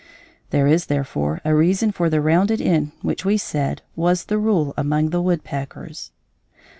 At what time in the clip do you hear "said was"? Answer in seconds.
3.37-4.25